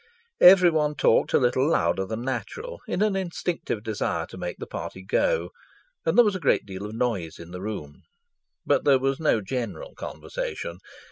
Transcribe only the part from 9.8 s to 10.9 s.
conversation.